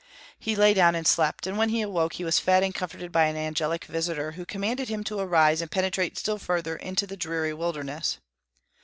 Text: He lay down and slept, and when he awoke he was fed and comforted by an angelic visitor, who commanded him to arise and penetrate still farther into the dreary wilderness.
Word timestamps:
He 0.39 0.55
lay 0.55 0.73
down 0.73 0.95
and 0.95 1.05
slept, 1.05 1.45
and 1.45 1.59
when 1.59 1.69
he 1.69 1.83
awoke 1.83 2.13
he 2.13 2.23
was 2.23 2.39
fed 2.39 2.63
and 2.63 2.73
comforted 2.73 3.11
by 3.11 3.25
an 3.25 3.37
angelic 3.37 3.85
visitor, 3.85 4.31
who 4.31 4.47
commanded 4.47 4.89
him 4.89 5.03
to 5.03 5.19
arise 5.19 5.61
and 5.61 5.69
penetrate 5.69 6.17
still 6.17 6.39
farther 6.39 6.75
into 6.75 7.05
the 7.05 7.15
dreary 7.15 7.53
wilderness. 7.53 8.17